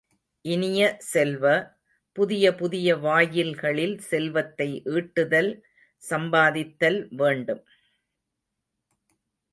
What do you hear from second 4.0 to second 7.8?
செல்வத்தை ஈட்டுதல் சம்பாதித்தல் வேண்டும்.